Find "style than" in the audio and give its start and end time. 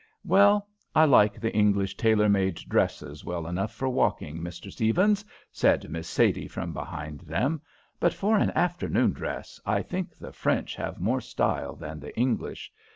11.21-11.99